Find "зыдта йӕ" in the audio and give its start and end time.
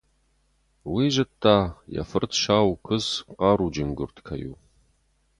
1.15-2.03